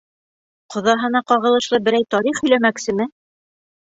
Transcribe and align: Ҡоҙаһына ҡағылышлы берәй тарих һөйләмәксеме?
Ҡоҙаһына 0.75 1.19
ҡағылышлы 1.31 1.79
берәй 1.87 2.05
тарих 2.15 2.39
һөйләмәксеме? 2.47 3.07